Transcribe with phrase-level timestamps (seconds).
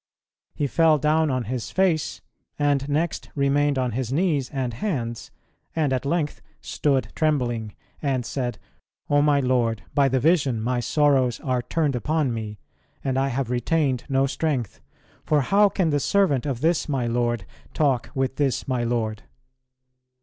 [0.55, 2.21] He fell down on his face,
[2.57, 5.29] and next remained on his knees and hands,
[5.75, 8.57] and at length "stood trembling," and said
[9.11, 12.57] "O my Lord, by the vision my sorrows are turned upon me,
[13.03, 14.81] and I have retained no strength.
[15.23, 17.45] For how can the servant of this my Lord
[17.75, 19.21] talk with this my Lord?"